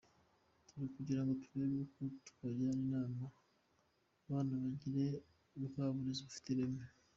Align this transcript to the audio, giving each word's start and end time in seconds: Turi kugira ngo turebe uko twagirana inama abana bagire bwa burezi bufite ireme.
Turi 0.67 0.85
kugira 0.95 1.21
ngo 1.23 1.31
turebe 1.43 1.75
uko 1.85 2.01
twagirana 2.27 2.79
inama 2.85 3.23
abana 4.25 4.53
bagire 4.63 5.05
bwa 5.65 5.85
burezi 5.95 6.21
bufite 6.27 6.47
ireme. 6.51 6.83